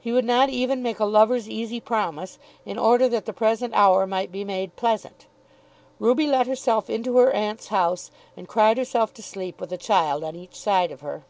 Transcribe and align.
He 0.00 0.10
would 0.10 0.24
not 0.24 0.48
even 0.48 0.82
make 0.82 0.98
a 0.98 1.04
lover's 1.04 1.48
easy 1.48 1.78
promise, 1.78 2.40
in 2.66 2.76
order 2.76 3.08
that 3.08 3.24
the 3.24 3.32
present 3.32 3.72
hour 3.72 4.04
might 4.04 4.32
be 4.32 4.42
made 4.42 4.74
pleasant. 4.74 5.26
Ruby 6.00 6.26
let 6.26 6.48
herself 6.48 6.90
into 6.90 7.16
her 7.18 7.30
aunt's 7.30 7.68
house, 7.68 8.10
and 8.36 8.48
cried 8.48 8.78
herself 8.78 9.14
to 9.14 9.22
sleep 9.22 9.60
with 9.60 9.70
a 9.72 9.78
child 9.78 10.24
on 10.24 10.34
each 10.34 10.56
side 10.56 10.90
of 10.90 11.02
her. 11.02 11.22